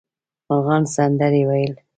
مرغان 0.49 0.83
سندرې 0.95 1.43
ویل. 1.49 1.73